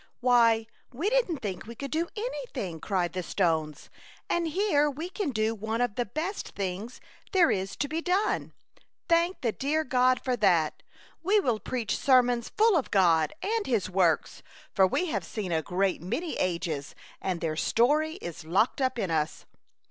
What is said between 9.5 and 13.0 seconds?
dear God for that. We will preach sermons full of